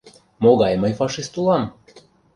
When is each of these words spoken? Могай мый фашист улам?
Могай 0.43 0.73
мый 0.81 0.93
фашист 0.99 1.33
улам? 1.39 1.63